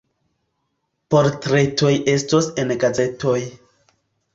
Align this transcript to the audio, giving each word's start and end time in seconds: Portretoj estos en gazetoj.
Portretoj 1.15 1.95
estos 2.17 2.51
en 2.65 2.77
gazetoj. 2.87 3.41